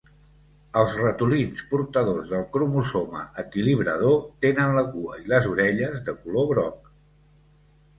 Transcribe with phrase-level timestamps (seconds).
[0.79, 6.95] Els ratolins portadors del cromosoma equilibrador tenen la cua i les orelles de color groc.